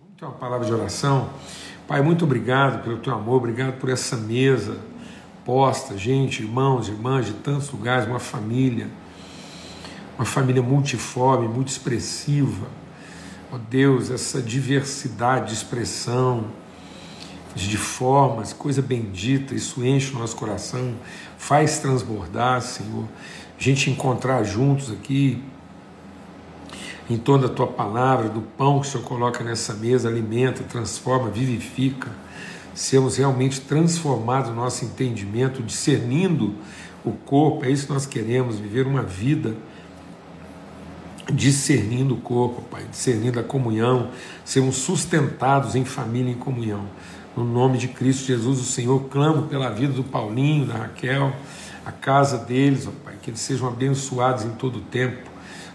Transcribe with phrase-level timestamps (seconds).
[0.00, 1.28] Vamos ter uma palavra de oração.
[1.86, 4.78] Pai, muito obrigado pelo teu amor, obrigado por essa mesa
[5.44, 8.88] posta, gente, irmãos, irmãs de tantos lugares, uma família,
[10.16, 12.66] uma família multiforme, muito expressiva.
[13.52, 16.46] Ó oh Deus, essa diversidade de expressão,
[17.54, 20.94] de formas, coisa bendita, isso enche o nosso coração,
[21.36, 23.04] faz transbordar, Senhor.
[23.58, 25.42] A gente encontrar juntos aqui,
[27.10, 31.28] em torno da tua palavra, do pão que o Senhor coloca nessa mesa, alimenta, transforma,
[31.28, 32.08] vivifica.
[32.72, 36.54] Sermos realmente transformados no nosso entendimento, discernindo
[37.04, 39.56] o corpo, é isso que nós queremos, viver uma vida
[41.32, 44.10] discernindo o corpo, Pai, discernindo a comunhão,
[44.44, 46.84] sermos sustentados em família em comunhão.
[47.36, 51.32] No nome de Cristo Jesus, o Senhor, clamo pela vida do Paulinho, da Raquel,
[51.84, 55.29] a casa deles, ó Pai, que eles sejam abençoados em todo o tempo.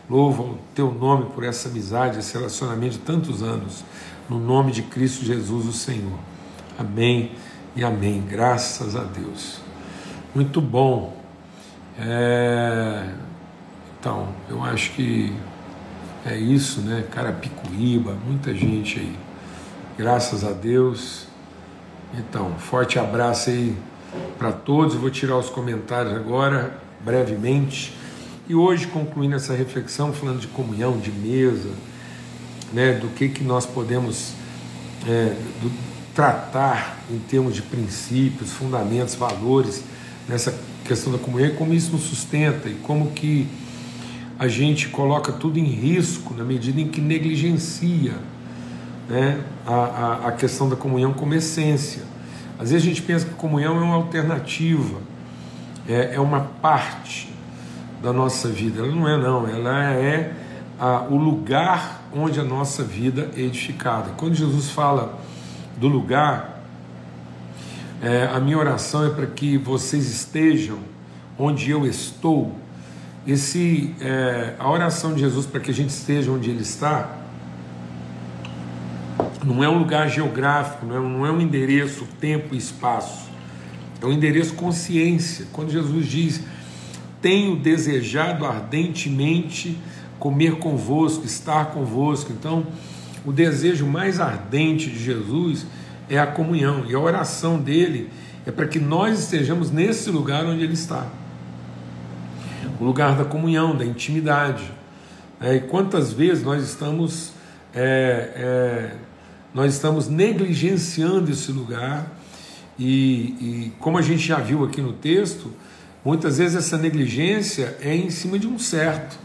[0.10, 3.84] Louva o teu nome por essa amizade, esse relacionamento de tantos anos.
[4.30, 6.20] No nome de Cristo Jesus, o Senhor.
[6.78, 7.32] Amém
[7.76, 8.24] e amém.
[8.28, 9.60] Graças a Deus.
[10.34, 11.16] Muito bom.
[11.98, 13.10] É...
[14.00, 15.34] Então, eu acho que
[16.26, 17.06] é isso, né?
[17.12, 19.16] Carapicuíba, muita gente aí.
[19.98, 21.28] Graças a Deus.
[22.14, 23.76] Então, forte abraço aí
[24.38, 24.96] para todos.
[24.96, 27.96] Vou tirar os comentários agora, brevemente.
[28.48, 31.72] E hoje, concluindo essa reflexão, falando de comunhão, de mesa,
[32.72, 34.34] né, do que, que nós podemos
[35.08, 35.72] é, do,
[36.14, 39.84] tratar em termos de princípios, fundamentos, valores
[40.30, 43.48] nessa questão da comunhão e como isso nos sustenta e como que
[44.38, 48.14] a gente coloca tudo em risco na medida em que negligencia
[49.10, 52.04] né, a, a, a questão da comunhão como essência.
[52.60, 55.00] Às vezes a gente pensa que comunhão é uma alternativa,
[55.88, 57.34] é, é uma parte
[58.06, 58.82] da nossa vida.
[58.82, 60.32] Ela não é, não, ela é
[60.80, 64.12] a, o lugar onde a nossa vida é edificada.
[64.16, 65.20] Quando Jesus fala
[65.78, 66.62] do lugar,
[68.04, 70.78] é, a minha oração é para que vocês estejam
[71.36, 72.56] onde eu estou.
[73.26, 77.10] Esse, é, a oração de Jesus para que a gente esteja onde Ele está
[79.44, 83.30] não é um lugar geográfico, não é, não é um endereço, tempo e espaço.
[84.00, 85.48] É um endereço consciência.
[85.52, 86.42] Quando Jesus diz:
[87.22, 89.78] Tenho desejado ardentemente
[90.20, 92.32] comer convosco, estar convosco.
[92.32, 92.66] Então,
[93.26, 95.66] o desejo mais ardente de Jesus
[96.10, 96.86] é a comunhão.
[96.88, 98.10] E a oração dele
[98.46, 101.08] é para que nós estejamos nesse lugar onde ele está
[102.80, 104.64] o lugar da comunhão, da intimidade.
[105.40, 107.34] É, e quantas vezes nós estamos
[107.74, 108.96] é, é,
[109.54, 112.12] nós estamos negligenciando esse lugar,
[112.78, 115.52] e, e, como a gente já viu aqui no texto,
[116.06, 119.18] muitas vezes essa negligência é em cima de um certo,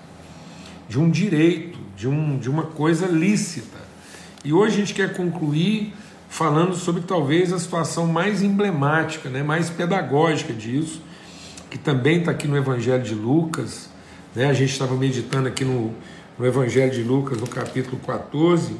[0.89, 3.79] de um direito, de, um, de uma coisa lícita.
[4.43, 5.93] E hoje a gente quer concluir
[6.31, 11.03] falando sobre talvez a situação mais emblemática, né, mais pedagógica disso,
[11.69, 13.91] que também está aqui no Evangelho de Lucas.
[14.35, 15.95] Né, a gente estava meditando aqui no,
[16.39, 18.75] no Evangelho de Lucas, no capítulo 14,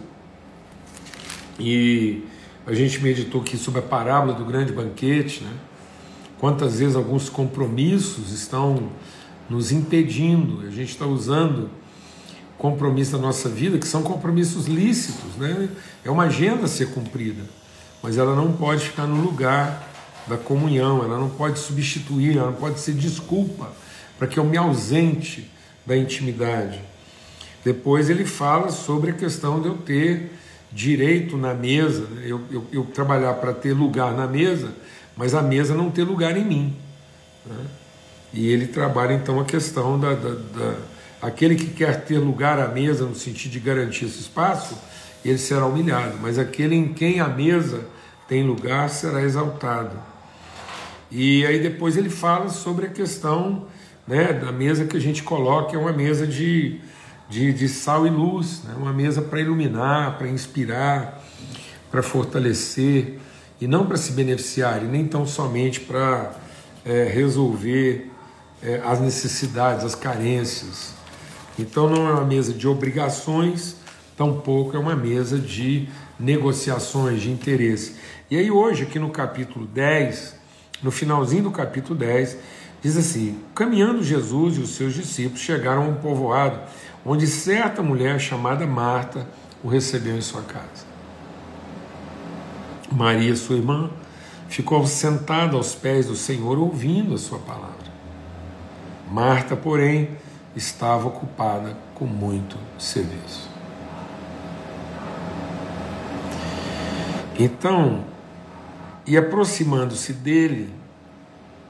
[1.59, 2.25] e
[2.67, 5.53] a gente meditou aqui sobre a parábola do grande banquete, né?
[6.41, 8.89] Quantas vezes alguns compromissos estão
[9.49, 11.69] nos impedindo, a gente está usando
[12.57, 15.69] compromissos da nossa vida, que são compromissos lícitos, né?
[16.03, 17.43] É uma agenda a ser cumprida,
[18.03, 19.87] mas ela não pode ficar no lugar
[20.27, 23.71] da comunhão, ela não pode substituir, ela não pode ser desculpa
[24.19, 25.51] para que eu me ausente
[25.87, 26.81] da intimidade.
[27.63, 30.33] Depois ele fala sobre a questão de eu ter
[30.73, 32.23] direito na mesa, né?
[32.25, 34.73] eu, eu, eu trabalhar para ter lugar na mesa,
[35.21, 36.77] mas a mesa não ter lugar em mim.
[37.45, 37.67] Né?
[38.33, 40.75] E ele trabalha então a questão da, da, da,
[41.21, 44.79] aquele que quer ter lugar à mesa no sentido de garantir esse espaço,
[45.23, 47.85] ele será humilhado, mas aquele em quem a mesa
[48.27, 49.95] tem lugar será exaltado.
[51.11, 53.67] E aí depois ele fala sobre a questão
[54.09, 56.81] né, da mesa que a gente coloca, é uma mesa de
[57.31, 58.75] de, de sal e luz, né?
[58.77, 61.23] uma mesa para iluminar, para inspirar,
[61.89, 63.21] para fortalecer,
[63.61, 66.33] e não para se beneficiar, e nem tão somente para
[66.85, 68.11] é, resolver
[68.63, 70.95] é, as necessidades, as carências.
[71.59, 73.77] Então não é uma mesa de obrigações,
[74.17, 77.97] tampouco é uma mesa de negociações, de interesse.
[78.31, 80.37] E aí hoje, aqui no capítulo 10,
[80.83, 82.37] no finalzinho do capítulo 10,
[82.83, 86.61] diz assim: Caminhando Jesus e os seus discípulos chegaram a um povoado
[87.05, 89.27] onde certa mulher chamada Marta
[89.63, 90.90] o recebeu em sua casa.
[92.91, 93.91] Maria, sua irmã,
[94.49, 97.91] ficou sentada aos pés do Senhor ouvindo a sua palavra.
[99.11, 100.11] Marta, porém,
[100.55, 103.49] estava ocupada com muito serviço.
[107.39, 108.05] Então,
[109.07, 110.73] e aproximando-se dele,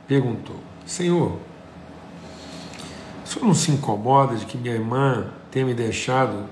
[0.06, 1.38] perguntou: Senhor,
[3.24, 6.46] o senhor não se incomoda de que minha irmã tenha me deixado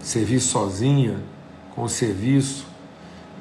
[0.00, 1.20] servir sozinha
[1.74, 2.73] com o serviço?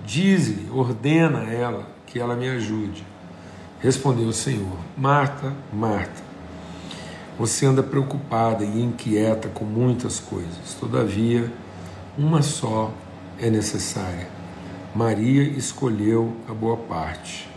[0.05, 3.05] Diz-lhe, ordena a ela que ela me ajude.
[3.79, 6.21] Respondeu o Senhor: Marta, Marta,
[7.37, 11.51] você anda preocupada e inquieta com muitas coisas, todavia,
[12.17, 12.91] uma só
[13.39, 14.27] é necessária.
[14.93, 17.49] Maria escolheu a boa parte,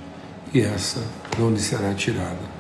[0.55, 1.03] e essa
[1.39, 2.57] não lhe será tirada.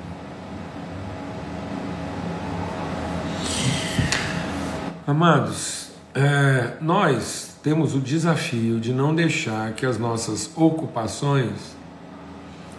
[5.06, 5.85] Amados,
[6.16, 11.76] é, nós temos o desafio de não deixar que as nossas ocupações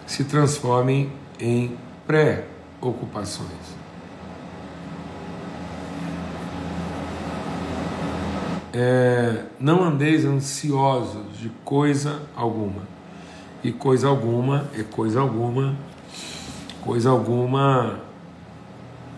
[0.06, 1.76] se transformem em
[2.06, 3.78] pré-ocupações.
[8.78, 12.82] é, não andeis ansiosos de coisa alguma.
[13.62, 15.74] E coisa alguma é coisa alguma,
[16.80, 18.00] coisa alguma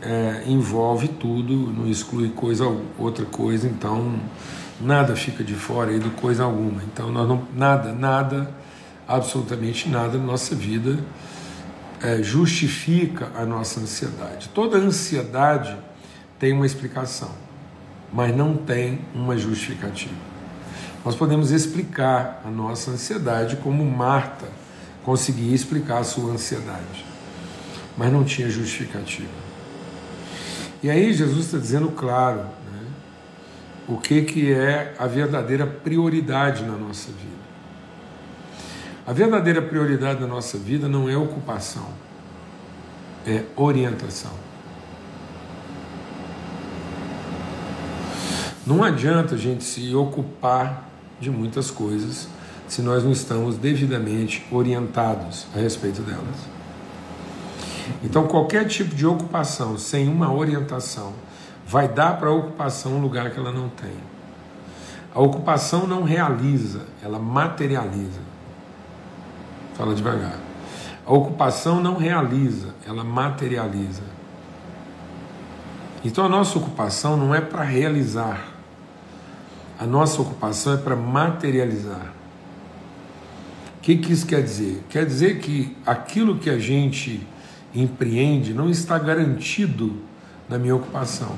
[0.03, 2.65] é, envolve tudo, não exclui coisa
[2.99, 4.19] outra coisa, então
[4.81, 6.83] nada fica de fora aí do coisa alguma.
[6.85, 8.55] Então nós não, nada, nada,
[9.07, 10.99] absolutamente nada na nossa vida
[12.03, 14.49] é, justifica a nossa ansiedade.
[14.51, 15.77] Toda ansiedade
[16.39, 17.31] tem uma explicação
[18.13, 20.15] mas não tem uma justificativa.
[21.05, 24.47] Nós podemos explicar a nossa ansiedade como Marta
[25.05, 27.05] conseguia explicar a sua ansiedade,
[27.97, 29.50] mas não tinha justificativa.
[30.83, 32.87] E aí Jesus está dizendo claro né,
[33.87, 37.41] o que, que é a verdadeira prioridade na nossa vida.
[39.07, 41.89] A verdadeira prioridade na nossa vida não é ocupação,
[43.27, 44.33] é orientação.
[48.67, 50.89] Não adianta a gente se ocupar
[51.21, 52.29] de muitas coisas
[52.69, 56.60] se nós não estamos devidamente orientados a respeito delas.
[58.03, 61.13] Então, qualquer tipo de ocupação sem uma orientação
[61.67, 63.95] vai dar para a ocupação um lugar que ela não tem.
[65.15, 68.21] A ocupação não realiza, ela materializa.
[69.75, 70.39] Fala devagar.
[71.07, 74.03] A ocupação não realiza, ela materializa.
[76.05, 78.49] Então a nossa ocupação não é para realizar,
[79.79, 82.13] a nossa ocupação é para materializar.
[83.77, 84.85] O que, que isso quer dizer?
[84.89, 87.27] Quer dizer que aquilo que a gente
[87.75, 89.97] empreende não está garantido
[90.49, 91.35] na minha ocupação.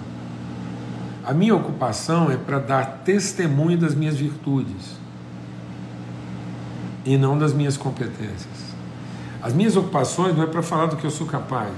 [1.24, 4.96] A minha ocupação é para dar testemunho das minhas virtudes
[7.04, 8.72] e não das minhas competências.
[9.40, 11.72] As minhas ocupações não é para falar do que eu sou capaz.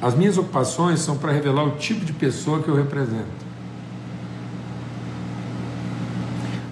[0.00, 3.50] As minhas ocupações são para revelar o tipo de pessoa que eu represento.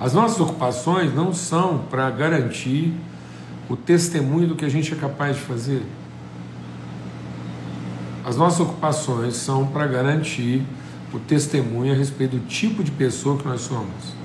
[0.01, 2.95] As nossas ocupações não são para garantir
[3.69, 5.83] o testemunho do que a gente é capaz de fazer.
[8.25, 10.63] As nossas ocupações são para garantir
[11.13, 14.19] o testemunho a respeito do tipo de pessoa que nós somos.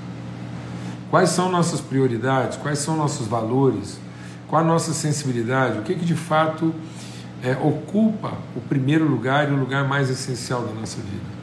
[1.10, 2.58] Quais são nossas prioridades?
[2.58, 3.98] Quais são nossos valores?
[4.48, 5.78] Qual a nossa sensibilidade?
[5.78, 6.74] O que, que de fato
[7.42, 11.34] é, ocupa o primeiro lugar e o lugar mais essencial da nossa vida?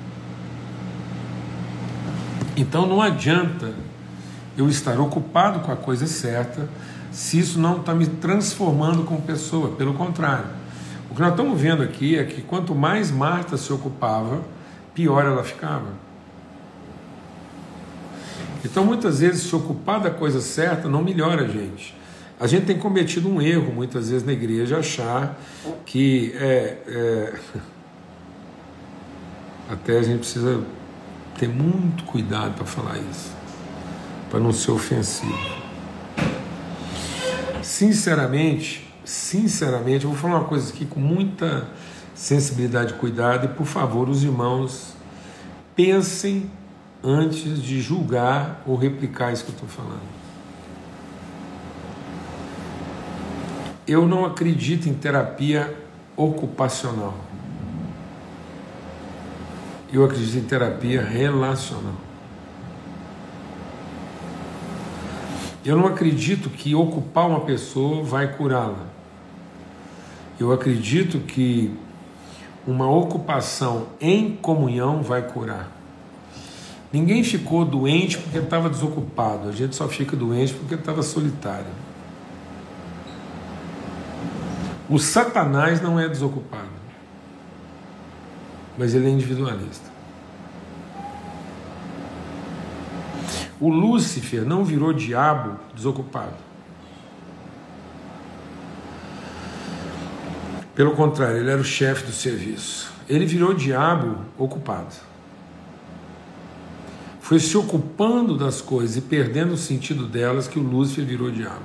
[2.55, 3.73] Então não adianta
[4.57, 6.67] eu estar ocupado com a coisa certa
[7.11, 9.75] se isso não está me transformando como pessoa.
[9.75, 10.45] Pelo contrário,
[11.09, 14.41] o que nós estamos vendo aqui é que quanto mais Marta se ocupava,
[14.93, 15.87] pior ela ficava.
[18.63, 21.95] Então, muitas vezes, se ocupar da coisa certa não melhora a gente.
[22.39, 25.39] A gente tem cometido um erro, muitas vezes, na igreja, achar
[25.85, 27.33] que é, é...
[29.69, 30.63] até a gente precisa
[31.37, 33.41] ter muito cuidado para falar isso
[34.31, 35.60] para não ser ofensivo.
[37.71, 41.69] Sinceramente, sinceramente, eu vou falar uma coisa aqui com muita
[42.13, 44.93] sensibilidade e cuidado, e por favor, os irmãos
[45.73, 46.51] pensem
[47.01, 50.03] antes de julgar ou replicar isso que eu estou falando.
[53.87, 55.73] Eu não acredito em terapia
[56.17, 57.15] ocupacional.
[59.93, 62.10] Eu acredito em terapia relacional.
[65.63, 68.87] Eu não acredito que ocupar uma pessoa vai curá-la.
[70.39, 71.71] Eu acredito que
[72.65, 75.69] uma ocupação em comunhão vai curar.
[76.91, 81.67] Ninguém ficou doente porque estava desocupado, a gente só fica doente porque estava solitário.
[84.89, 86.67] O Satanás não é desocupado,
[88.77, 89.90] mas ele é individualista.
[93.61, 96.33] O Lúcifer não virou diabo desocupado.
[100.73, 102.91] Pelo contrário, ele era o chefe do serviço.
[103.07, 104.95] Ele virou diabo ocupado.
[107.19, 111.61] Foi se ocupando das coisas e perdendo o sentido delas que o Lúcifer virou diabo.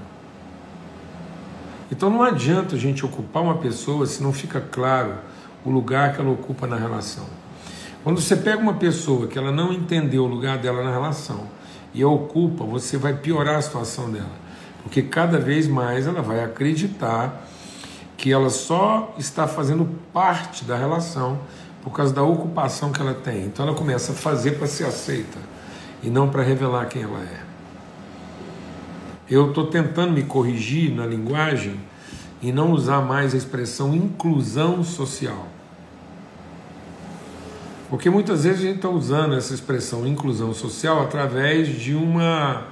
[1.91, 5.15] Então não adianta a gente ocupar uma pessoa se não fica claro
[5.65, 7.25] o lugar que ela ocupa na relação.
[8.05, 11.57] Quando você pega uma pessoa que ela não entendeu o lugar dela na relação
[11.97, 14.31] e a ocupa, você vai piorar a situação dela.
[14.83, 17.49] Porque cada vez mais ela vai acreditar
[18.19, 21.41] que ela só está fazendo parte da relação
[21.83, 23.47] por causa da ocupação que ela tem.
[23.47, 25.38] Então ela começa a fazer para ser aceita
[26.03, 27.41] e não para revelar quem ela é.
[29.29, 31.81] Eu estou tentando me corrigir na linguagem
[32.43, 35.49] e não usar mais a expressão inclusão social.
[37.88, 42.64] Porque muitas vezes a gente está usando essa expressão inclusão social através de uma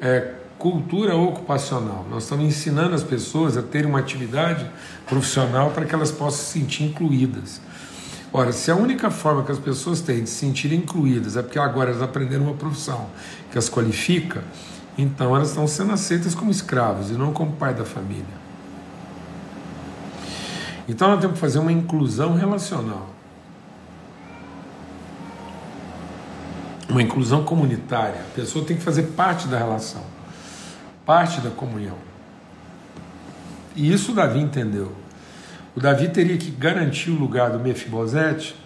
[0.00, 2.06] é, cultura ocupacional.
[2.10, 4.70] Nós estamos ensinando as pessoas a terem uma atividade
[5.06, 7.60] profissional para que elas possam se sentir incluídas.
[8.32, 11.58] Ora, se a única forma que as pessoas têm de se sentirem incluídas é porque
[11.58, 13.06] agora elas aprenderam uma profissão
[13.50, 14.44] que as qualifica,
[14.96, 18.40] então elas estão sendo aceitas como escravos e não como pai da família.
[20.86, 23.08] Então nós temos que fazer uma inclusão relacional.
[26.90, 28.20] Uma inclusão comunitária.
[28.20, 30.02] A pessoa tem que fazer parte da relação,
[31.06, 31.96] parte da comunhão.
[33.76, 34.92] E isso Davi entendeu.
[35.74, 38.56] O Davi teria que garantir o lugar do Mefibosete,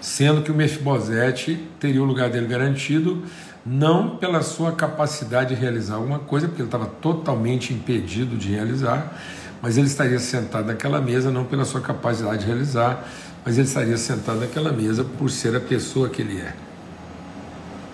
[0.00, 3.22] sendo que o Mefibosete teria o lugar dele garantido
[3.64, 9.12] não pela sua capacidade de realizar alguma coisa, porque ele estava totalmente impedido de realizar,
[9.60, 13.04] mas ele estaria sentado naquela mesa não pela sua capacidade de realizar,
[13.46, 16.52] mas ele estaria sentado naquela mesa por ser a pessoa que ele é,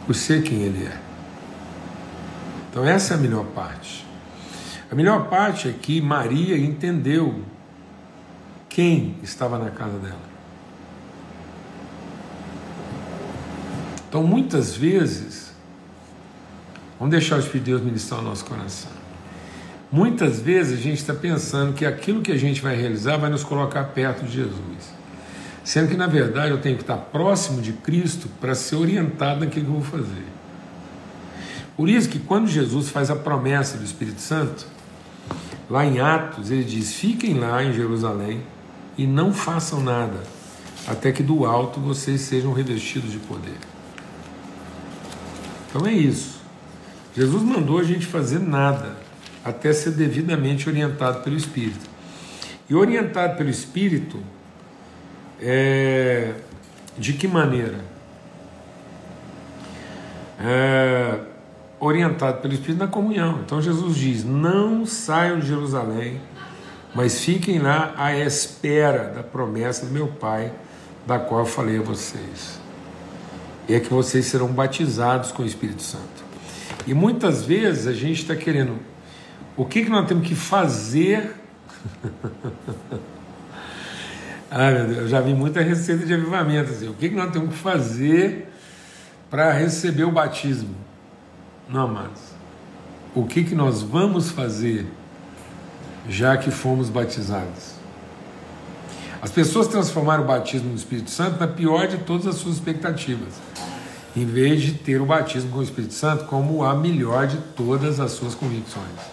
[0.07, 0.99] por ser quem ele é.
[2.71, 4.07] Então, essa é a melhor parte.
[4.91, 7.43] A melhor parte é que Maria entendeu
[8.67, 10.33] quem estava na casa dela.
[14.09, 15.53] Então, muitas vezes,
[16.99, 18.91] vamos deixar o Espírito de Deus ministrar o nosso coração.
[19.91, 23.45] Muitas vezes a gente está pensando que aquilo que a gente vai realizar vai nos
[23.45, 25.02] colocar perto de Jesus.
[25.65, 29.65] Sendo que, na verdade, eu tenho que estar próximo de Cristo para ser orientado naquilo
[29.65, 30.27] que eu vou fazer.
[31.77, 34.67] Por isso que quando Jesus faz a promessa do Espírito Santo,
[35.71, 38.43] lá em Atos, ele diz: Fiquem lá em Jerusalém
[38.99, 40.21] e não façam nada,
[40.87, 43.57] até que do alto vocês sejam revestidos de poder.
[45.69, 46.41] Então é isso.
[47.17, 48.97] Jesus mandou a gente fazer nada
[49.45, 51.91] até ser devidamente orientado pelo Espírito.
[52.69, 54.21] E orientado pelo Espírito,
[55.43, 56.35] é,
[56.97, 57.81] de que maneira?
[60.41, 61.19] É,
[61.81, 63.41] orientado pelo Espírito na comunhão.
[63.45, 66.21] Então Jesus diz: não saiam de Jerusalém,
[66.95, 70.53] mas fiquem lá à espera da promessa do meu Pai,
[71.07, 72.61] da qual eu falei a vocês.
[73.69, 76.23] E é que vocês serão batizados com o Espírito Santo.
[76.87, 78.79] E muitas vezes a gente está querendo
[79.57, 81.35] o que, que nós temos que fazer?
[84.55, 86.71] ah, meu Deus, eu já vi muita receita de avivamento.
[86.71, 86.87] Assim.
[86.87, 88.53] O que, que nós temos que fazer
[89.31, 90.75] para receber o batismo?
[91.67, 92.21] Não, amados.
[93.15, 94.87] O que, que nós vamos fazer
[96.07, 97.77] já que fomos batizados?
[99.23, 103.33] As pessoas transformaram o batismo no Espírito Santo na pior de todas as suas expectativas,
[104.15, 108.01] em vez de ter o batismo com o Espírito Santo como a melhor de todas
[108.01, 109.12] as suas convicções.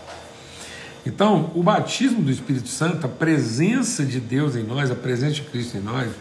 [1.06, 5.42] Então, o batismo do Espírito Santo, a presença de Deus em nós, a presença de
[5.44, 6.12] Cristo em nós,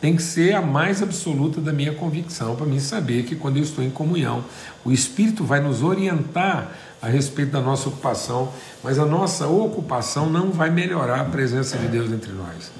[0.00, 3.62] tem que ser a mais absoluta da minha convicção, para mim saber que quando eu
[3.62, 4.44] estou em comunhão,
[4.84, 10.50] o Espírito vai nos orientar a respeito da nossa ocupação, mas a nossa ocupação não
[10.50, 12.72] vai melhorar a presença de Deus entre nós.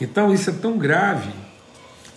[0.00, 1.30] Então, isso é tão grave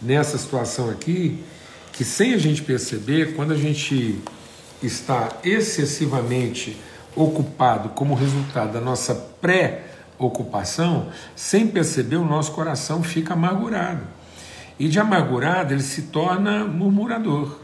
[0.01, 1.43] nessa situação aqui,
[1.91, 4.19] que sem a gente perceber, quando a gente
[4.81, 6.77] está excessivamente
[7.15, 14.01] ocupado como resultado da nossa pré-ocupação, sem perceber, o nosso coração fica amargurado.
[14.79, 17.57] E de amargurado ele se torna murmurador.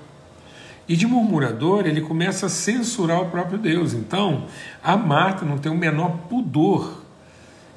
[0.87, 3.93] E de murmurador ele começa a censurar o próprio Deus.
[3.93, 4.45] Então,
[4.83, 7.01] a Marta não tem o menor pudor,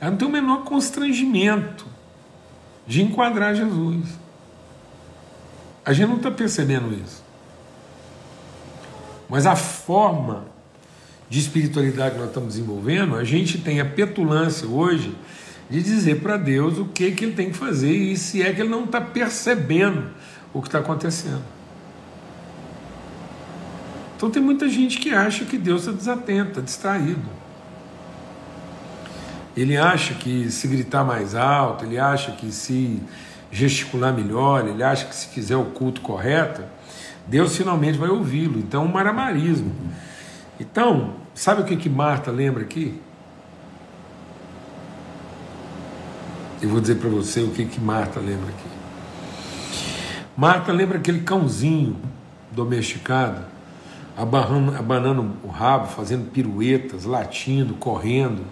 [0.00, 1.86] ela não tem o menor constrangimento
[2.86, 4.06] de enquadrar Jesus.
[5.84, 7.22] A gente não está percebendo isso.
[9.28, 10.46] Mas a forma
[11.28, 15.14] de espiritualidade que nós estamos desenvolvendo, a gente tem a petulância hoje
[15.68, 18.60] de dizer para Deus o que, que ele tem que fazer e se é que
[18.62, 20.06] ele não está percebendo
[20.52, 21.42] o que está acontecendo.
[24.16, 27.38] Então tem muita gente que acha que Deus está desatento, está distraído.
[29.56, 33.02] Ele acha que se gritar mais alto, ele acha que se
[33.50, 36.62] gesticular melhor, ele acha que se fizer o culto correto,
[37.26, 38.58] Deus finalmente vai ouvi-lo.
[38.58, 39.72] Então, um maramarismo.
[40.58, 43.00] Então, sabe o que, que Marta lembra aqui?
[46.60, 48.68] Eu vou dizer para você o que, que Marta lembra aqui.
[50.36, 51.96] Marta lembra aquele cãozinho
[52.50, 53.44] domesticado,
[54.16, 58.42] abanando, abanando o rabo, fazendo piruetas, latindo, correndo,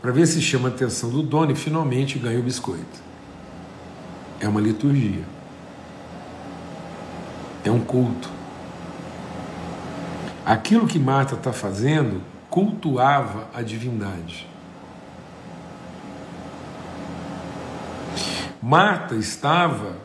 [0.00, 3.02] para ver se chama a atenção do dono e finalmente ganha o biscoito.
[4.38, 5.24] É uma liturgia.
[7.64, 8.41] É um culto.
[10.44, 12.20] Aquilo que Marta está fazendo
[12.50, 14.48] cultuava a divindade.
[18.60, 19.96] Marta estava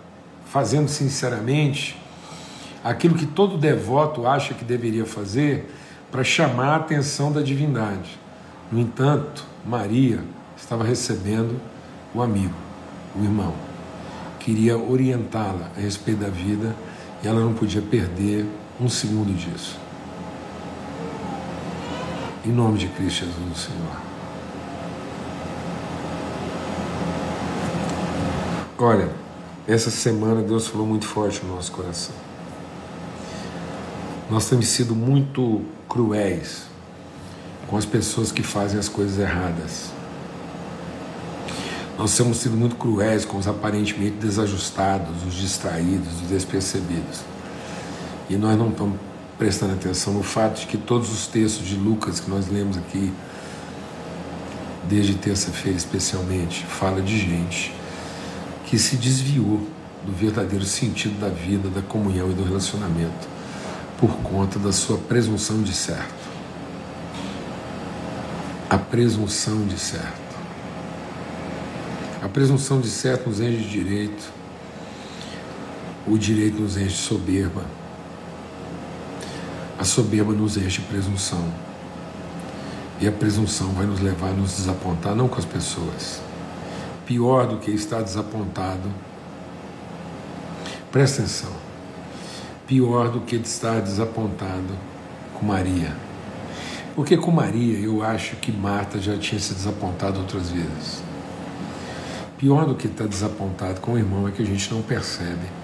[0.46, 2.00] fazendo sinceramente
[2.84, 5.72] aquilo que todo devoto acha que deveria fazer
[6.12, 8.18] para chamar a atenção da divindade.
[8.72, 10.24] No entanto, Maria
[10.56, 11.60] estava recebendo
[12.14, 12.56] o amigo,
[13.16, 13.54] o irmão.
[14.40, 16.76] Queria orientá-la a respeito da vida
[17.24, 18.46] e ela não podia perder
[18.80, 19.87] um segundo disso.
[22.46, 23.98] Em nome de Cristo Jesus, Senhor.
[28.80, 29.10] Olha,
[29.68, 32.14] essa semana Deus falou muito forte no nosso coração.
[34.30, 36.68] Nós temos sido muito cruéis
[37.68, 39.92] com as pessoas que fazem as coisas erradas.
[41.98, 47.22] Nós temos sido muito cruéis com os aparentemente desajustados, os distraídos, os despercebidos.
[48.30, 49.00] E nós não estamos
[49.38, 53.14] prestando atenção no fato de que todos os textos de Lucas que nós lemos aqui,
[54.90, 57.74] desde terça-feira especialmente, fala de gente
[58.66, 59.62] que se desviou
[60.06, 63.28] do verdadeiro sentido da vida, da comunhão e do relacionamento
[64.00, 66.28] por conta da sua presunção de certo.
[68.70, 70.28] A presunção de certo.
[72.22, 74.32] A presunção de certo nos enche de direito,
[76.06, 77.64] o direito nos enche de soberba,
[79.78, 81.44] a soberba nos enche de presunção.
[83.00, 86.20] E a presunção vai nos levar a nos desapontar, não com as pessoas.
[87.06, 88.92] Pior do que estar desapontado,
[90.92, 91.52] presta atenção,
[92.66, 94.74] pior do que estar desapontado
[95.36, 95.96] com Maria.
[96.96, 101.04] Porque com Maria eu acho que Marta já tinha se desapontado outras vezes.
[102.40, 105.57] Pior do que estar desapontado com o irmão é que a gente não percebe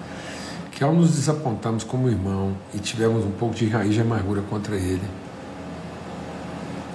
[0.74, 4.74] que ao nos desapontarmos como irmão e tivermos um pouco de raiz de amargura contra
[4.74, 5.04] ele,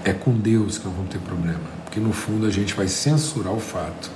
[0.03, 1.79] é com Deus que não vamos ter problema.
[1.85, 4.11] Porque no fundo a gente vai censurar o fato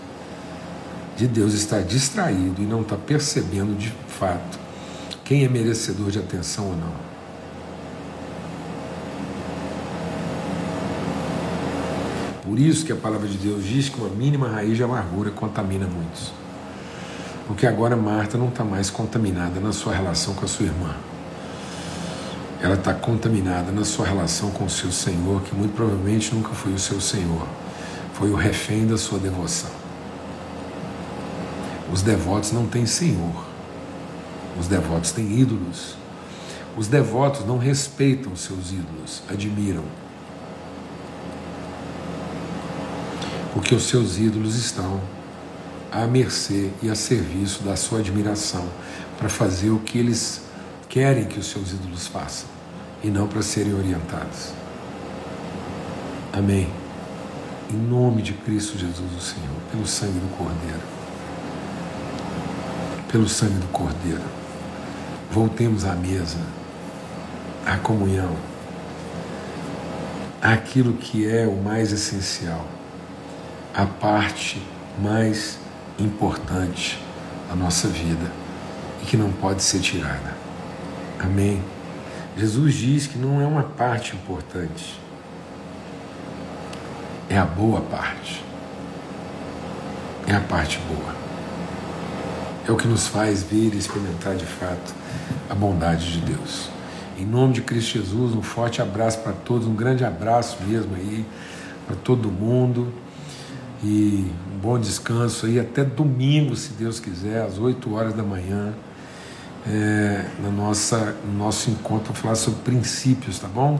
[1.16, 4.60] de Deus estar distraído e não estar percebendo de fato
[5.24, 7.14] quem é merecedor de atenção ou não.
[12.44, 15.88] Por isso que a palavra de Deus diz que uma mínima raiz de amargura contamina
[15.88, 16.43] muitos.
[17.48, 20.96] Porque agora Marta não está mais contaminada na sua relação com a sua irmã.
[22.62, 26.74] Ela está contaminada na sua relação com o seu Senhor, que muito provavelmente nunca foi
[26.74, 27.46] o seu Senhor.
[28.14, 29.72] Foi o refém da sua devoção.
[31.92, 33.46] Os devotos não têm Senhor.
[34.58, 35.96] Os devotos têm ídolos.
[36.78, 39.84] Os devotos não respeitam seus ídolos, admiram.
[43.54, 45.00] porque os seus ídolos estão
[45.94, 48.66] à mercê e a serviço da sua admiração
[49.18, 50.42] para fazer o que eles
[50.90, 52.48] querem que os seus ídolos façam
[53.04, 54.54] e não para serem orientados.
[56.32, 56.68] Amém.
[57.70, 60.82] Em nome de Cristo Jesus, o Senhor, pelo sangue do Cordeiro.
[63.12, 64.22] Pelo sangue do Cordeiro.
[65.32, 66.40] Voltemos à mesa,
[67.66, 68.36] à comunhão,
[70.42, 72.68] àquilo que é o mais essencial
[73.74, 74.62] a parte
[75.02, 75.58] mais
[76.04, 77.00] importante
[77.50, 78.32] da nossa vida
[79.02, 80.34] e que não pode ser tirada.
[81.20, 81.62] Amém?
[82.38, 85.00] Jesus diz que não é uma parte importante,
[87.30, 88.44] é a boa parte.
[90.28, 91.16] É a parte boa.
[92.68, 94.94] É o que nos faz ver e experimentar de fato
[95.50, 96.70] a bondade de Deus.
[97.18, 101.26] Em nome de Cristo Jesus, um forte abraço para todos, um grande abraço mesmo aí
[101.86, 102.92] para todo mundo
[103.84, 108.74] e um bom descanso aí até domingo, se Deus quiser, às 8 horas da manhã,
[109.68, 113.80] é, na nossa, no nosso encontro para falar sobre princípios, tá bom?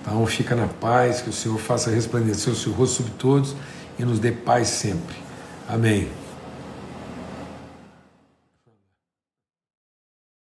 [0.00, 3.54] Então fica na paz, que o Senhor faça resplandecer o seu rosto sobre todos
[3.98, 5.16] e nos dê paz sempre.
[5.68, 6.08] Amém.